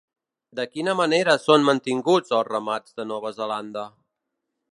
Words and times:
De 0.59 0.63
quina 0.75 0.95
manera 0.99 1.35
són 1.43 1.67
mantinguts 1.67 2.35
els 2.39 2.49
ramats 2.49 2.99
de 3.01 3.07
Nova 3.13 3.35
Zelanda? 3.39 3.87